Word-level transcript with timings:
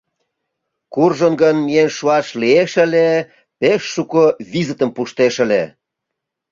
Куржын 0.93 1.33
гын 1.41 1.55
миен 1.65 1.89
шуаш 1.97 2.27
лиеш 2.41 2.71
ыле, 2.85 3.07
пеш 3.59 3.81
шуко 3.93 4.23
визытым 4.51 4.89
пуштеш 4.95 5.35
ыле... 5.45 5.63